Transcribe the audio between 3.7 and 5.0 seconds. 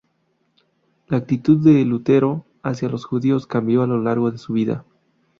a lo largo de su vida.